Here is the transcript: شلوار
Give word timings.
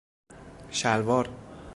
شلوار 0.79 1.27